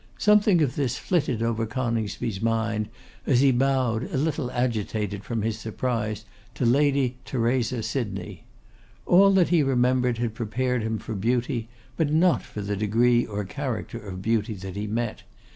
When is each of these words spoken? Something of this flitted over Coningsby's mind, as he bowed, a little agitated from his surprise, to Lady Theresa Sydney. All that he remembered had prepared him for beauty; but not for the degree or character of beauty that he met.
Something 0.17 0.63
of 0.63 0.75
this 0.75 0.97
flitted 0.97 1.43
over 1.43 1.67
Coningsby's 1.67 2.41
mind, 2.41 2.89
as 3.27 3.41
he 3.41 3.51
bowed, 3.51 4.11
a 4.11 4.17
little 4.17 4.49
agitated 4.49 5.23
from 5.23 5.43
his 5.43 5.59
surprise, 5.59 6.25
to 6.55 6.65
Lady 6.65 7.17
Theresa 7.23 7.83
Sydney. 7.83 8.43
All 9.05 9.29
that 9.33 9.49
he 9.49 9.61
remembered 9.61 10.17
had 10.17 10.33
prepared 10.33 10.81
him 10.81 10.97
for 10.97 11.13
beauty; 11.13 11.69
but 11.97 12.11
not 12.11 12.41
for 12.41 12.61
the 12.61 12.75
degree 12.75 13.27
or 13.27 13.43
character 13.45 13.99
of 13.99 14.23
beauty 14.23 14.55
that 14.55 14.75
he 14.75 14.87
met. 14.87 15.21